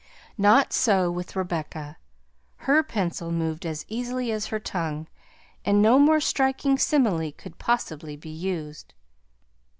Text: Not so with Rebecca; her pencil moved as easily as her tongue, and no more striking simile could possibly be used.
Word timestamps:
Not 0.39 0.73
so 0.73 1.11
with 1.11 1.35
Rebecca; 1.35 1.95
her 2.55 2.81
pencil 2.81 3.31
moved 3.31 3.67
as 3.67 3.85
easily 3.87 4.31
as 4.31 4.47
her 4.47 4.59
tongue, 4.59 5.05
and 5.63 5.79
no 5.79 5.99
more 5.99 6.19
striking 6.19 6.79
simile 6.79 7.31
could 7.31 7.59
possibly 7.59 8.15
be 8.17 8.31
used. 8.31 8.95